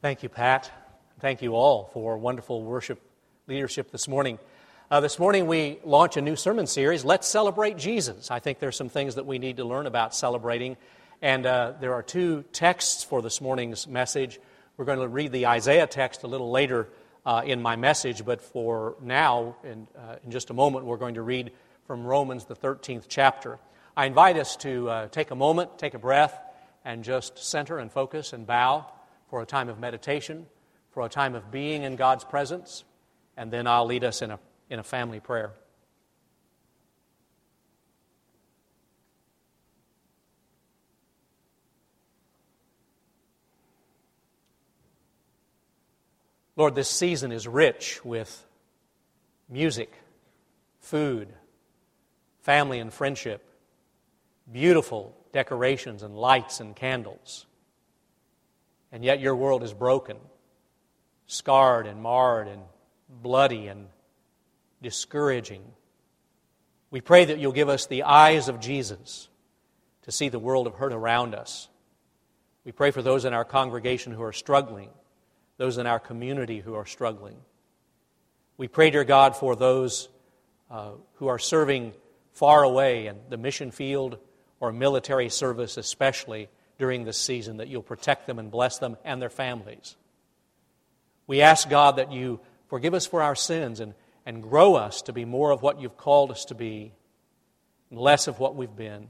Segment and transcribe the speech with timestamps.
[0.00, 0.70] Thank you, Pat.
[1.18, 3.00] Thank you all for wonderful worship
[3.48, 4.38] leadership this morning.
[4.92, 8.30] Uh, this morning we launch a new sermon series, Let's Celebrate Jesus.
[8.30, 10.76] I think there's some things that we need to learn about celebrating.
[11.20, 14.38] And uh, there are two texts for this morning's message.
[14.76, 16.90] We're going to read the Isaiah text a little later
[17.26, 21.14] uh, in my message, but for now, in, uh, in just a moment, we're going
[21.14, 21.50] to read
[21.88, 23.58] from Romans, the 13th chapter.
[23.96, 26.40] I invite us to uh, take a moment, take a breath,
[26.84, 28.86] and just center and focus and bow
[29.28, 30.46] for a time of meditation,
[30.90, 32.84] for a time of being in God's presence,
[33.36, 34.38] and then I'll lead us in a,
[34.70, 35.52] in a family prayer.
[46.56, 48.44] Lord, this season is rich with
[49.48, 49.92] music,
[50.80, 51.28] food,
[52.40, 53.44] family and friendship,
[54.50, 57.46] beautiful decorations and lights and candles.
[58.90, 60.16] And yet your world is broken,
[61.26, 62.62] scarred and marred and
[63.08, 63.86] bloody and
[64.82, 65.62] discouraging.
[66.90, 69.28] We pray that you'll give us the eyes of Jesus
[70.02, 71.68] to see the world of hurt around us.
[72.64, 74.90] We pray for those in our congregation who are struggling,
[75.58, 77.36] those in our community who are struggling.
[78.56, 80.08] We pray, dear God, for those
[80.70, 81.92] uh, who are serving
[82.32, 84.18] far away in the mission field
[84.60, 86.48] or military service, especially
[86.78, 89.96] during this season, that you'll protect them and bless them and their families.
[91.26, 95.12] We ask, God, that you forgive us for our sins and, and grow us to
[95.12, 96.92] be more of what you've called us to be
[97.90, 99.08] and less of what we've been.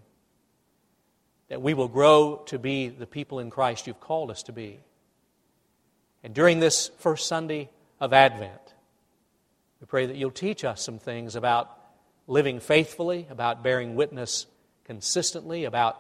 [1.48, 4.80] That we will grow to be the people in Christ you've called us to be.
[6.22, 8.74] And during this first Sunday of Advent,
[9.80, 11.70] we pray that you'll teach us some things about
[12.26, 14.46] living faithfully, about bearing witness
[14.84, 15.98] consistently, about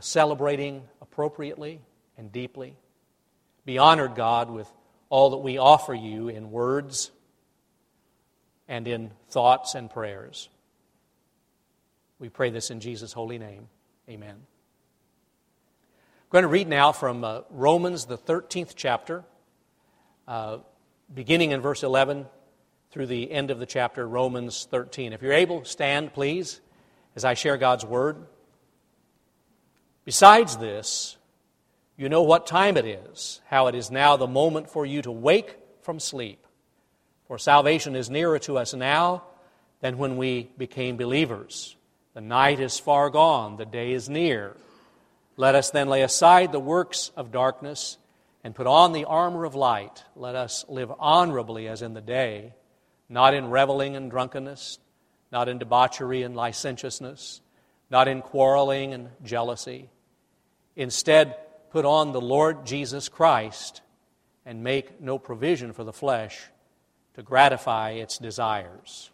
[0.00, 1.80] celebrating appropriately
[2.16, 2.76] and deeply.
[3.64, 4.70] Be honored, God, with
[5.10, 7.10] all that we offer you in words
[8.68, 10.48] and in thoughts and prayers.
[12.18, 13.68] We pray this in Jesus' holy name.
[14.08, 14.36] Amen.
[16.28, 19.24] I'm going to read now from uh, Romans, the 13th chapter,
[20.26, 20.58] uh,
[21.12, 22.26] beginning in verse 11
[22.90, 25.12] through the end of the chapter, Romans 13.
[25.12, 26.60] If you're able, stand, please,
[27.16, 28.26] as I share God's word.
[30.08, 31.18] Besides this,
[31.98, 35.12] you know what time it is, how it is now the moment for you to
[35.12, 36.46] wake from sleep.
[37.26, 39.24] For salvation is nearer to us now
[39.82, 41.76] than when we became believers.
[42.14, 44.56] The night is far gone, the day is near.
[45.36, 47.98] Let us then lay aside the works of darkness
[48.42, 50.04] and put on the armor of light.
[50.16, 52.54] Let us live honorably as in the day,
[53.10, 54.78] not in reveling and drunkenness,
[55.30, 57.42] not in debauchery and licentiousness,
[57.90, 59.90] not in quarreling and jealousy
[60.78, 61.34] Instead,
[61.70, 63.82] put on the Lord Jesus Christ
[64.46, 66.40] and make no provision for the flesh
[67.14, 69.10] to gratify its desires.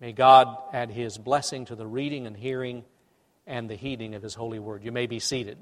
[0.00, 2.84] May God add his blessing to the reading and hearing
[3.44, 4.84] and the heeding of his holy word.
[4.84, 5.58] You may be seated.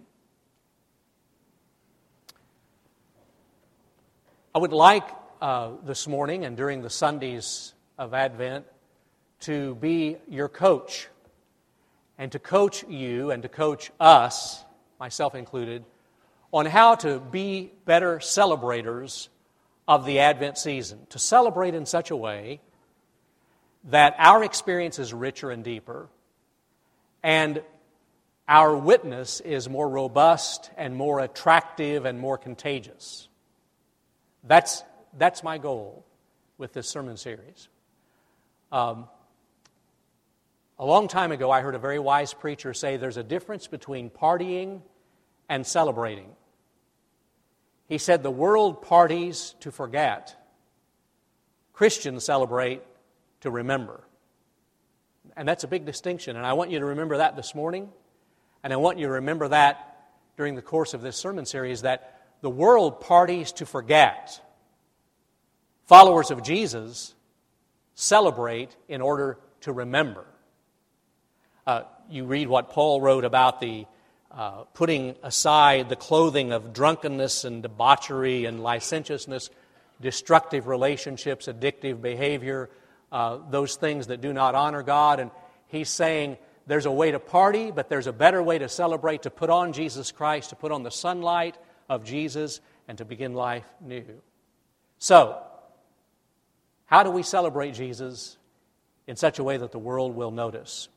[4.54, 5.08] I would like
[5.40, 8.66] uh, this morning and during the Sundays of Advent
[9.40, 11.08] to be your coach
[12.18, 14.62] and to coach you and to coach us
[15.00, 15.84] myself included,
[16.52, 19.28] on how to be better celebrators
[19.88, 22.60] of the Advent season, to celebrate in such a way
[23.84, 26.08] that our experience is richer and deeper,
[27.22, 27.62] and
[28.46, 33.28] our witness is more robust and more attractive and more contagious.
[34.44, 34.82] That's,
[35.16, 36.04] that's my goal
[36.58, 37.68] with this sermon series.
[38.72, 39.08] Um,
[40.80, 44.08] a long time ago, I heard a very wise preacher say there's a difference between
[44.08, 44.80] partying
[45.46, 46.30] and celebrating.
[47.86, 50.34] He said, The world parties to forget,
[51.74, 52.82] Christians celebrate
[53.42, 54.00] to remember.
[55.36, 57.90] And that's a big distinction, and I want you to remember that this morning,
[58.64, 60.08] and I want you to remember that
[60.38, 64.40] during the course of this sermon series that the world parties to forget.
[65.88, 67.14] Followers of Jesus
[67.94, 70.24] celebrate in order to remember.
[71.70, 73.86] Uh, you read what Paul wrote about the
[74.32, 79.50] uh, putting aside the clothing of drunkenness and debauchery and licentiousness,
[80.00, 82.70] destructive relationships, addictive behavior,
[83.12, 85.20] uh, those things that do not honor God.
[85.20, 85.30] And
[85.68, 89.30] he's saying there's a way to party, but there's a better way to celebrate, to
[89.30, 91.56] put on Jesus Christ, to put on the sunlight
[91.88, 94.20] of Jesus, and to begin life new.
[94.98, 95.40] So,
[96.86, 98.38] how do we celebrate Jesus
[99.06, 100.88] in such a way that the world will notice?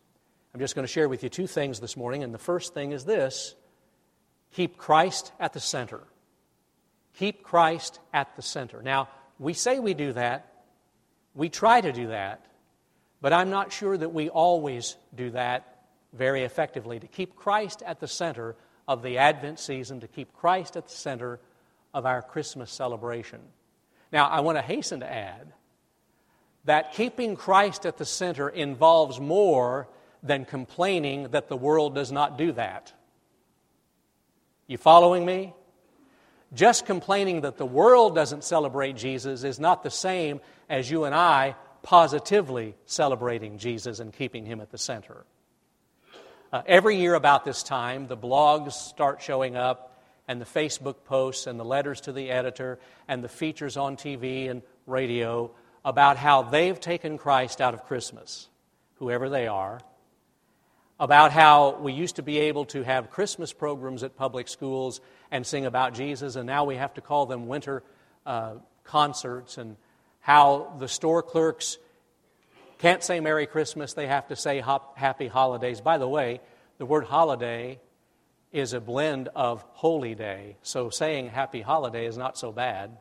[0.53, 2.91] I'm just going to share with you two things this morning, and the first thing
[2.91, 3.55] is this
[4.51, 6.01] keep Christ at the center.
[7.15, 8.81] Keep Christ at the center.
[8.83, 9.09] Now,
[9.39, 10.63] we say we do that,
[11.33, 12.45] we try to do that,
[13.19, 16.99] but I'm not sure that we always do that very effectively.
[16.99, 18.55] To keep Christ at the center
[18.87, 21.39] of the Advent season, to keep Christ at the center
[21.95, 23.39] of our Christmas celebration.
[24.11, 25.51] Now, I want to hasten to add
[26.65, 29.87] that keeping Christ at the center involves more
[30.23, 32.93] than complaining that the world does not do that.
[34.65, 35.53] You following me?
[36.53, 40.39] Just complaining that the world doesn't celebrate Jesus is not the same
[40.69, 45.25] as you and I positively celebrating Jesus and keeping him at the center.
[46.51, 49.89] Uh, every year about this time, the blogs start showing up,
[50.27, 54.49] and the Facebook posts, and the letters to the editor, and the features on TV
[54.49, 55.51] and radio
[55.83, 58.47] about how they've taken Christ out of Christmas,
[58.95, 59.81] whoever they are,
[61.03, 65.01] about how we used to be able to have Christmas programs at public schools
[65.31, 67.83] and sing about Jesus, and now we have to call them winter
[68.25, 68.53] uh,
[68.85, 69.75] concerts, and
[70.21, 71.77] how the store clerks
[72.79, 74.63] can't say Merry Christmas, they have to say
[74.95, 75.81] Happy Holidays.
[75.81, 76.39] By the way,
[76.77, 77.81] the word holiday
[78.53, 82.95] is a blend of holy day, so saying Happy Holiday is not so bad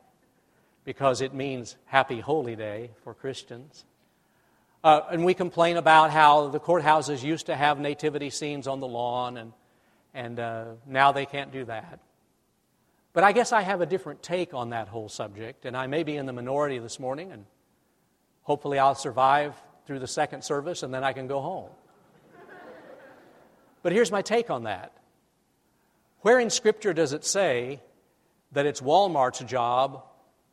[0.84, 3.84] because it means Happy Holy Day for Christians.
[4.84, 8.88] Uh, and we complain about how the courthouses used to have nativity scenes on the
[8.88, 9.52] lawn, and,
[10.12, 12.00] and uh, now they can't do that.
[13.12, 16.02] But I guess I have a different take on that whole subject, and I may
[16.02, 17.44] be in the minority this morning, and
[18.42, 19.54] hopefully I'll survive
[19.86, 21.70] through the second service, and then I can go home.
[23.82, 24.92] but here's my take on that.
[26.22, 27.80] Where in Scripture does it say
[28.50, 30.04] that it's Walmart's job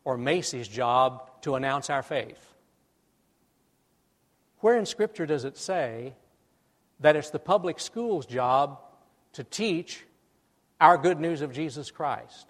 [0.04, 2.46] or Macy's job to announce our faith?
[4.60, 6.14] Where in Scripture does it say
[7.00, 8.80] that it's the public school's job
[9.34, 10.04] to teach
[10.82, 12.48] our good news of Jesus Christ?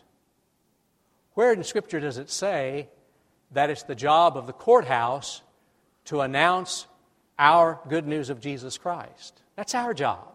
[1.33, 2.89] Where in Scripture does it say
[3.51, 5.41] that it's the job of the courthouse
[6.05, 6.87] to announce
[7.37, 9.41] our good news of Jesus Christ?
[9.55, 10.27] That's our job.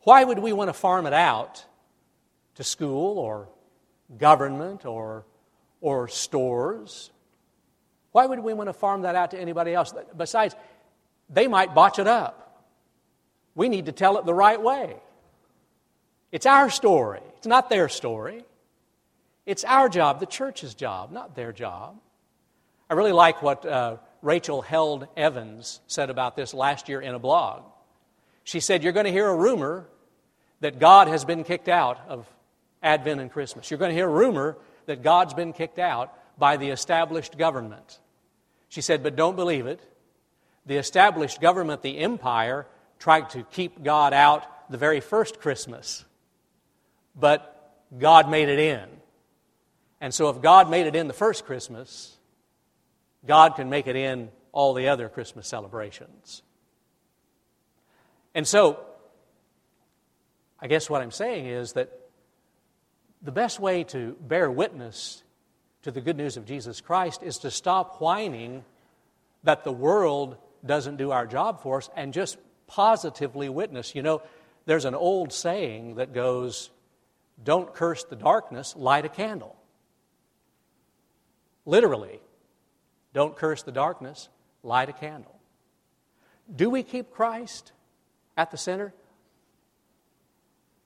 [0.00, 1.64] Why would we want to farm it out
[2.56, 3.48] to school or
[4.18, 5.24] government or,
[5.80, 7.10] or stores
[8.14, 9.92] why would we want to farm that out to anybody else?
[10.16, 10.54] Besides,
[11.28, 12.64] they might botch it up.
[13.56, 14.94] We need to tell it the right way.
[16.30, 18.44] It's our story, it's not their story.
[19.46, 21.98] It's our job, the church's job, not their job.
[22.88, 27.18] I really like what uh, Rachel Held Evans said about this last year in a
[27.18, 27.64] blog.
[28.44, 29.88] She said, You're going to hear a rumor
[30.60, 32.28] that God has been kicked out of
[32.80, 33.72] Advent and Christmas.
[33.72, 34.56] You're going to hear a rumor
[34.86, 37.98] that God's been kicked out by the established government.
[38.74, 39.78] She said, but don't believe it.
[40.66, 42.66] The established government, the empire,
[42.98, 46.04] tried to keep God out the very first Christmas,
[47.14, 48.84] but God made it in.
[50.00, 52.16] And so, if God made it in the first Christmas,
[53.24, 56.42] God can make it in all the other Christmas celebrations.
[58.34, 58.80] And so,
[60.58, 61.96] I guess what I'm saying is that
[63.22, 65.22] the best way to bear witness
[65.84, 68.64] to the good news of Jesus Christ is to stop whining
[69.42, 73.94] that the world doesn't do our job for us and just positively witness.
[73.94, 74.22] You know,
[74.64, 76.70] there's an old saying that goes,
[77.42, 79.56] Don't curse the darkness, light a candle.
[81.66, 82.18] Literally,
[83.12, 84.30] don't curse the darkness,
[84.62, 85.38] light a candle.
[86.54, 87.72] Do we keep Christ
[88.38, 88.94] at the center?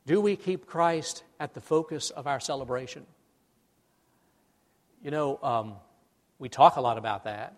[0.06, 3.06] Do we keep Christ at the focus of our celebration?
[5.02, 5.74] You know, um,
[6.38, 7.54] we talk a lot about that,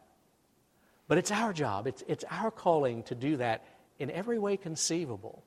[1.09, 3.65] but it's our job, it's, it's our calling to do that
[3.99, 5.43] in every way conceivable.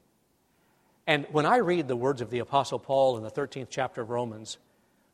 [1.06, 4.10] And when I read the words of the Apostle Paul in the 13th chapter of
[4.10, 4.58] Romans,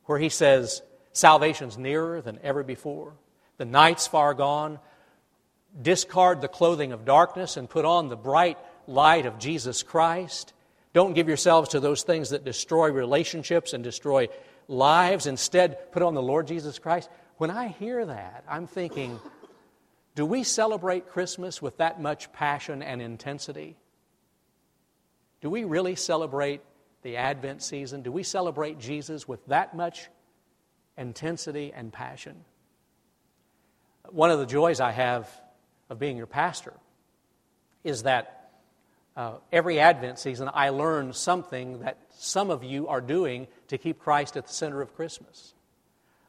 [0.06, 0.82] where he says,
[1.14, 3.14] Salvation's nearer than ever before,
[3.58, 4.80] the night's far gone,
[5.82, 8.58] discard the clothing of darkness and put on the bright
[8.88, 10.54] light of Jesus Christ.
[10.94, 14.28] Don't give yourselves to those things that destroy relationships and destroy
[14.70, 17.10] lives, instead put on the Lord Jesus Christ.
[17.38, 19.20] When I hear that, I'm thinking,
[20.16, 23.76] do we celebrate Christmas with that much passion and intensity?
[25.42, 26.62] Do we really celebrate
[27.02, 28.04] the Advent season?
[28.04, 30.10] Do we celebrate Jesus with that much
[30.98, 32.46] intensity and passion?
[34.10, 35.30] One of the joys I have
[35.90, 36.74] of being your pastor
[37.84, 38.39] is that
[39.20, 44.00] uh, every Advent season I learn something that some of you are doing to keep
[44.00, 45.54] Christ at the center of Christmas.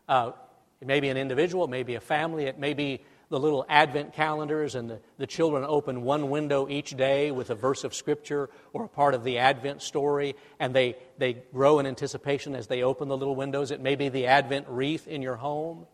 [0.09, 0.32] Uh,
[0.80, 3.64] it may be an individual, it may be a family, it may be the little
[3.68, 7.94] Advent calendars, and the, the children open one window each day with a verse of
[7.94, 12.66] Scripture or a part of the Advent story, and they, they grow in anticipation as
[12.66, 13.70] they open the little windows.
[13.70, 15.87] It may be the Advent wreath in your home.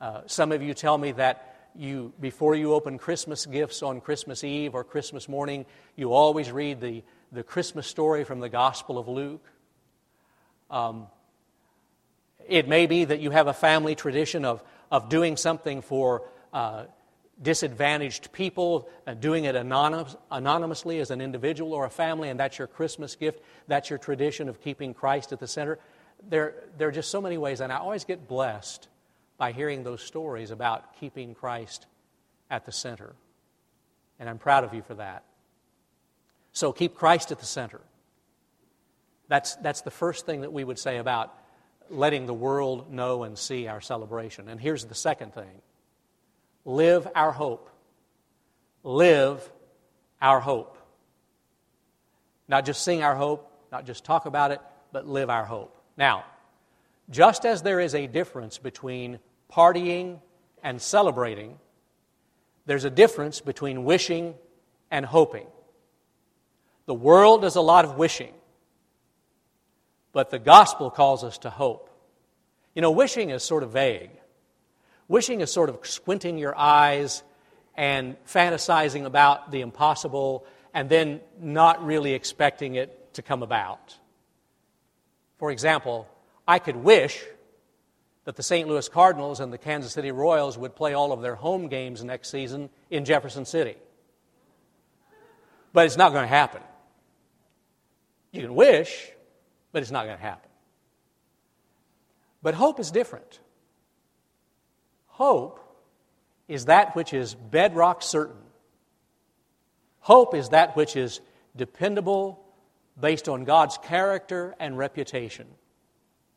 [0.00, 4.44] Uh, some of you tell me that you, before you open Christmas gifts on Christmas
[4.44, 5.66] Eve or Christmas morning,
[5.96, 7.02] you always read the,
[7.32, 9.44] the Christmas story from the Gospel of Luke.
[10.70, 11.06] Um,
[12.48, 16.84] it may be that you have a family tradition of, of doing something for uh,
[17.42, 22.58] disadvantaged people, uh, doing it anonymous, anonymously as an individual or a family, and that's
[22.58, 23.42] your Christmas gift.
[23.66, 25.78] That's your tradition of keeping Christ at the center.
[26.28, 28.88] There, there are just so many ways, and I always get blessed
[29.36, 31.86] by hearing those stories about keeping Christ
[32.50, 33.14] at the center.
[34.18, 35.24] And I'm proud of you for that.
[36.52, 37.80] So keep Christ at the center.
[39.28, 41.34] That's, that's the first thing that we would say about
[41.90, 44.48] letting the world know and see our celebration.
[44.48, 45.62] And here's the second thing
[46.64, 47.70] live our hope.
[48.82, 49.50] Live
[50.20, 50.76] our hope.
[52.46, 54.60] Not just sing our hope, not just talk about it,
[54.92, 55.76] but live our hope.
[55.96, 56.24] Now,
[57.10, 59.18] just as there is a difference between
[59.52, 60.20] partying
[60.62, 61.58] and celebrating,
[62.66, 64.34] there's a difference between wishing
[64.90, 65.46] and hoping.
[66.86, 68.32] The world does a lot of wishing,
[70.12, 71.90] but the gospel calls us to hope.
[72.74, 74.10] You know, wishing is sort of vague.
[75.08, 77.22] Wishing is sort of squinting your eyes
[77.74, 83.96] and fantasizing about the impossible and then not really expecting it to come about.
[85.38, 86.08] For example,
[86.46, 87.24] I could wish
[88.24, 88.68] that the St.
[88.68, 92.30] Louis Cardinals and the Kansas City Royals would play all of their home games next
[92.30, 93.76] season in Jefferson City.
[95.72, 96.62] But it's not going to happen.
[98.32, 99.10] You can wish,
[99.72, 100.50] but it's not going to happen.
[102.42, 103.40] But hope is different.
[105.06, 105.60] Hope
[106.48, 108.36] is that which is bedrock certain.
[110.00, 111.20] Hope is that which is
[111.56, 112.44] dependable,
[113.00, 115.46] based on God's character and reputation,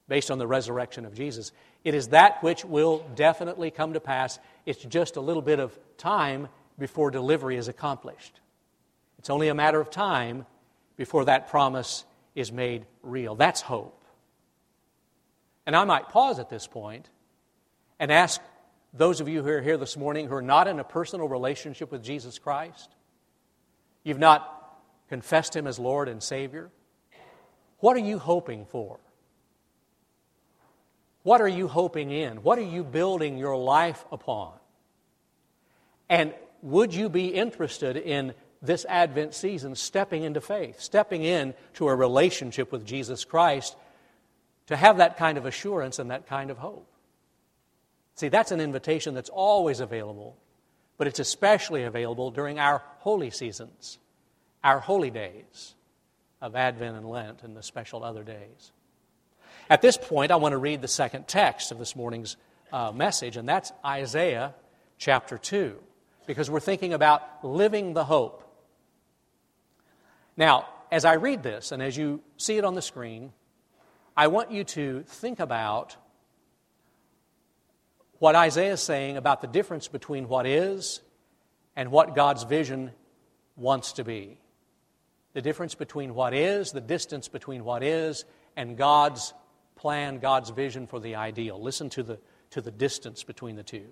[0.08, 1.52] based on the resurrection of Jesus.
[1.84, 4.40] It is that which will definitely come to pass.
[4.66, 6.48] It's just a little bit of time
[6.80, 8.40] before delivery is accomplished.
[9.20, 10.46] It's only a matter of time
[10.96, 13.36] before that promise is made real.
[13.36, 14.04] That's hope.
[15.66, 17.10] And I might pause at this point
[18.00, 18.40] and ask
[18.94, 21.92] those of you who are here this morning who are not in a personal relationship
[21.92, 22.90] with Jesus Christ,
[24.04, 24.54] you've not
[25.10, 26.70] confessed Him as Lord and Savior,
[27.80, 29.00] what are you hoping for?
[31.28, 32.38] What are you hoping in?
[32.38, 34.54] What are you building your life upon?
[36.08, 41.94] And would you be interested in this Advent season stepping into faith, stepping into a
[41.94, 43.76] relationship with Jesus Christ
[44.68, 46.88] to have that kind of assurance and that kind of hope?
[48.16, 50.38] See, that's an invitation that's always available,
[50.98, 53.98] but it's especially available during our holy seasons,
[54.64, 55.76] our holy days
[56.42, 58.72] of Advent and Lent and the special other days.
[59.70, 62.38] At this point, I want to read the second text of this morning's
[62.72, 64.56] uh, message, and that's Isaiah
[64.98, 65.76] chapter 2,
[66.26, 68.44] because we're thinking about living the hope.
[70.38, 73.34] Now, as I read this, and as you see it on the screen,
[74.16, 75.98] I want you to think about
[78.20, 81.02] what Isaiah is saying about the difference between what is
[81.76, 82.92] and what God's vision
[83.58, 84.40] wants to be.
[85.34, 88.24] The difference between what is, the distance between what is,
[88.56, 89.34] and God's
[89.78, 91.62] plan, God's vision for the ideal.
[91.62, 92.20] Listen to the,
[92.52, 93.86] to the distance between the two.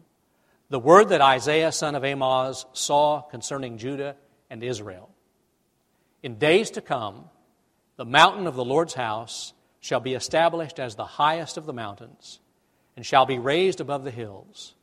[0.69, 4.15] The word that Isaiah, son of Amoz, saw concerning Judah
[4.49, 5.09] and Israel.
[6.23, 7.25] In days to come,
[7.97, 12.39] the mountain of the Lord's house shall be established as the highest of the mountains
[12.95, 14.73] and shall be raised above the hills.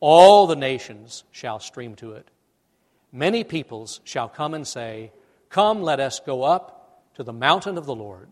[0.00, 2.28] All the nations shall stream to it.
[3.12, 5.12] Many peoples shall come and say,
[5.48, 8.28] Come, let us go up to the mountain of the Lord,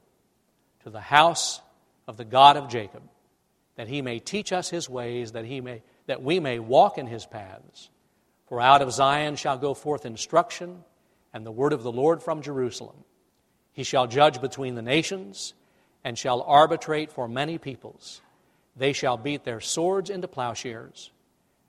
[0.84, 1.60] to the house
[2.10, 3.02] of the God of Jacob,
[3.76, 7.06] that he may teach us his ways, that, he may, that we may walk in
[7.06, 7.88] his paths.
[8.48, 10.82] For out of Zion shall go forth instruction,
[11.32, 12.96] and the word of the Lord from Jerusalem.
[13.72, 15.54] He shall judge between the nations,
[16.02, 18.20] and shall arbitrate for many peoples.
[18.74, 21.12] They shall beat their swords into plowshares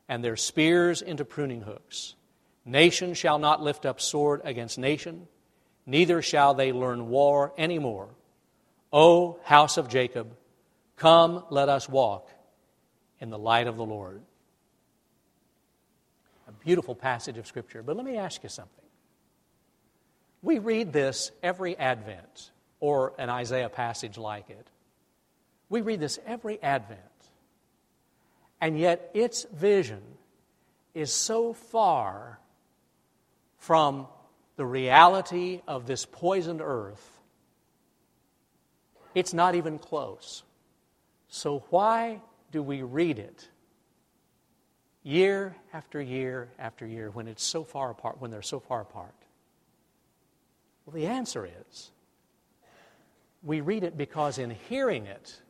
[0.09, 2.15] and their spears into pruning hooks.
[2.65, 5.27] Nation shall not lift up sword against nation,
[5.85, 8.09] neither shall they learn war any more.
[8.93, 10.35] O house of Jacob,
[10.97, 12.29] come, let us walk
[13.19, 14.21] in the light of the Lord.
[16.47, 17.83] A beautiful passage of Scripture.
[17.83, 18.75] But let me ask you something.
[20.41, 24.67] We read this every Advent, or an Isaiah passage like it.
[25.69, 26.99] We read this every Advent.
[28.59, 30.01] And yet, its vision
[30.93, 32.39] is so far
[33.57, 34.07] from
[34.57, 37.20] the reality of this poisoned earth,
[39.13, 40.43] it's not even close.
[41.27, 43.47] So, why do we read it
[45.03, 49.15] year after year after year when it's so far apart, when they're so far apart?
[50.85, 51.91] Well, the answer is
[53.43, 55.41] we read it because in hearing it,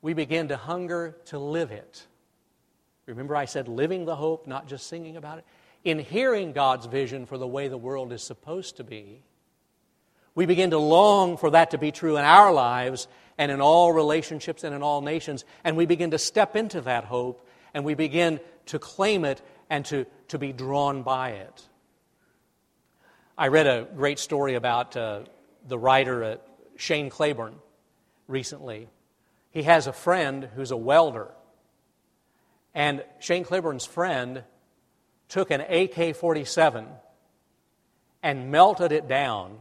[0.00, 2.06] we begin to hunger to live it.
[3.06, 5.44] Remember, I said living the hope, not just singing about it?
[5.84, 9.22] In hearing God's vision for the way the world is supposed to be,
[10.34, 13.08] we begin to long for that to be true in our lives
[13.38, 15.44] and in all relationships and in all nations.
[15.64, 19.84] And we begin to step into that hope and we begin to claim it and
[19.86, 21.68] to, to be drawn by it.
[23.36, 25.20] I read a great story about uh,
[25.66, 26.36] the writer uh,
[26.76, 27.56] Shane Claiborne
[28.28, 28.88] recently.
[29.50, 31.28] He has a friend who's a welder.
[32.74, 34.44] And Shane Claiborne's friend
[35.28, 36.86] took an AK 47
[38.22, 39.58] and melted it down.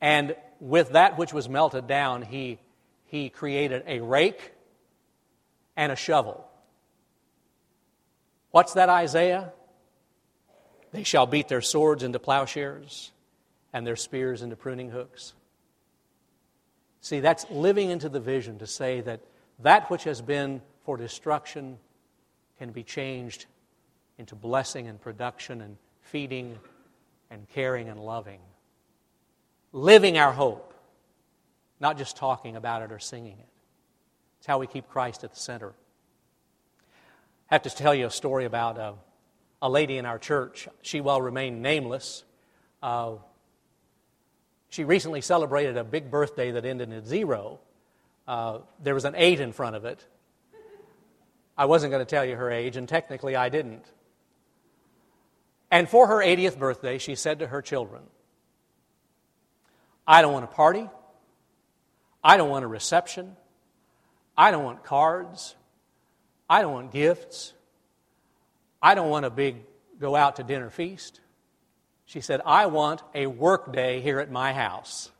[0.00, 2.58] And with that which was melted down, he,
[3.06, 4.52] he created a rake
[5.76, 6.46] and a shovel.
[8.50, 9.52] What's that, Isaiah?
[10.92, 13.12] They shall beat their swords into plowshares
[13.72, 15.34] and their spears into pruning hooks.
[17.00, 19.20] See, that's living into the vision to say that
[19.60, 21.78] that which has been for destruction
[22.58, 23.46] can be changed
[24.18, 26.58] into blessing and production and feeding
[27.30, 28.40] and caring and loving.
[29.72, 30.74] Living our hope,
[31.80, 33.48] not just talking about it or singing it.
[34.38, 35.74] It's how we keep Christ at the center.
[37.50, 38.94] I have to tell you a story about a,
[39.60, 40.68] a lady in our church.
[40.82, 42.24] She will remain nameless.
[42.82, 43.14] Uh,
[44.68, 47.60] she recently celebrated a big birthday that ended in zero.
[48.26, 50.04] Uh, there was an eight in front of it.
[51.56, 53.84] I wasn't going to tell you her age, and technically I didn't.
[55.70, 58.02] And for her 80th birthday, she said to her children,
[60.10, 60.88] I don't want a party.
[62.24, 63.36] I don't want a reception.
[64.38, 65.54] I don't want cards.
[66.48, 67.52] I don't want gifts.
[68.80, 69.56] I don't want a big
[70.00, 71.20] go out to dinner feast.
[72.06, 75.10] She said, I want a work day here at my house.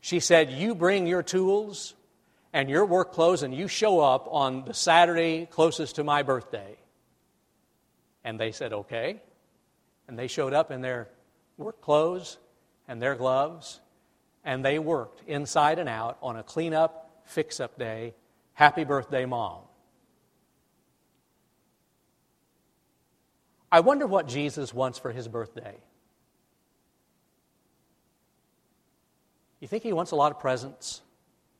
[0.00, 1.94] She said, You bring your tools
[2.52, 6.76] and your work clothes and you show up on the Saturday closest to my birthday.
[8.22, 9.20] And they said, Okay.
[10.06, 11.08] And they showed up in their
[11.56, 12.38] work clothes
[12.88, 13.80] and their gloves,
[14.44, 18.14] and they worked inside and out on a cleanup, fix up day.
[18.54, 19.60] Happy birthday, Mom.
[23.70, 25.76] I wonder what Jesus wants for his birthday.
[29.60, 31.00] You think he wants a lot of presents,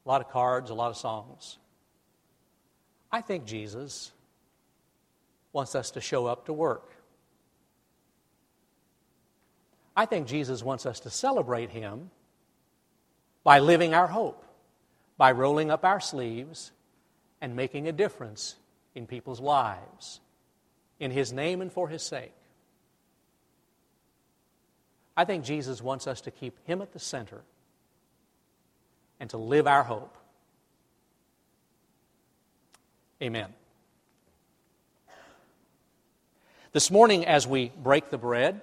[0.04, 1.56] a lot of cards, a lot of songs?
[3.11, 4.12] I think Jesus
[5.52, 6.90] wants us to show up to work.
[9.96, 12.11] I think Jesus wants us to celebrate him
[13.44, 14.44] by living our hope,
[15.18, 16.72] by rolling up our sleeves
[17.40, 18.55] and making a difference
[18.94, 20.20] in people's lives
[21.02, 22.33] in His name and for His sake.
[25.16, 27.42] I think Jesus wants us to keep Him at the center
[29.18, 30.16] and to live our hope.
[33.20, 33.52] Amen.
[36.72, 38.62] This morning, as we break the bread,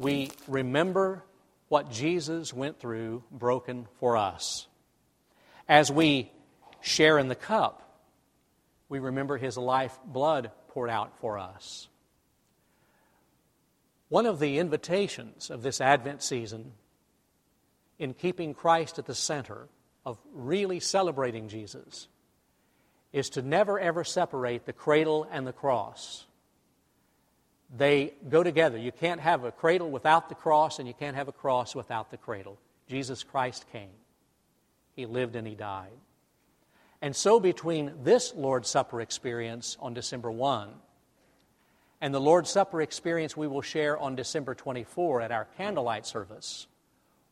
[0.00, 1.22] we remember
[1.68, 4.66] what Jesus went through broken for us.
[5.68, 6.32] As we
[6.80, 8.00] share in the cup,
[8.88, 11.86] we remember his life blood poured out for us.
[14.08, 16.72] One of the invitations of this Advent season
[17.98, 19.68] in keeping Christ at the center
[20.06, 22.08] of really celebrating Jesus
[23.12, 26.24] is to never ever separate the cradle and the cross.
[27.76, 28.78] They go together.
[28.78, 32.10] You can't have a cradle without the cross, and you can't have a cross without
[32.10, 32.58] the cradle.
[32.88, 33.90] Jesus Christ came,
[34.96, 35.92] He lived and He died.
[37.02, 40.68] And so, between this Lord's Supper experience on December 1
[42.00, 46.66] and the Lord's Supper experience we will share on December 24 at our candlelight service,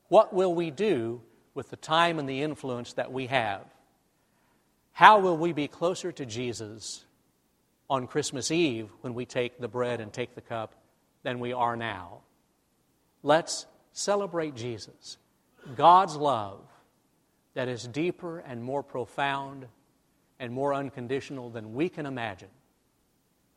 [0.09, 1.21] what will we do
[1.55, 3.63] with the time and the influence that we have?
[4.93, 7.05] How will we be closer to Jesus
[7.91, 10.75] on Christmas Eve when we take the bread and take the cup
[11.23, 12.21] than we are now?
[13.23, 15.19] Let's celebrate Jesus,
[15.77, 16.61] God's love
[17.55, 19.67] that is deeper and more profound
[20.39, 22.51] and more unconditional than we can imagine.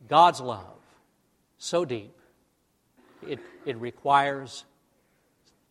[0.08, 0.80] God's love,
[1.60, 2.15] so deep,
[3.28, 4.65] it, it requires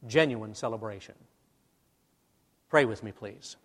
[0.07, 1.17] genuine celebration.
[2.69, 3.57] Pray with me, please.